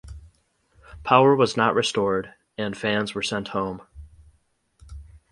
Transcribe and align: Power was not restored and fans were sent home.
Power 1.03 1.35
was 1.35 1.55
not 1.55 1.75
restored 1.75 2.33
and 2.57 2.75
fans 2.75 3.13
were 3.13 3.21
sent 3.21 3.49
home. 3.49 3.83